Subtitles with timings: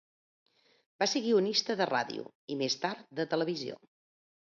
[1.01, 3.77] Va ser guionista de ràdio i, més tard, de televisió.